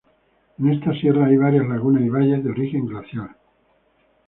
En 0.57 0.71
esta 0.73 0.93
sierra 0.95 1.27
hay 1.27 1.37
varias 1.37 1.67
lagunas 1.67 2.01
y 2.01 2.09
valles 2.09 2.43
de 2.43 2.49
origen 2.49 2.87
glaciar. 2.87 3.35